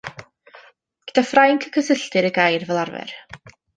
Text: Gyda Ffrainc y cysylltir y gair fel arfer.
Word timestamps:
Gyda 1.11 1.23
Ffrainc 1.31 1.67
y 1.71 1.73
cysylltir 1.75 2.29
y 2.31 2.33
gair 2.39 2.67
fel 2.71 2.81
arfer. 2.85 3.09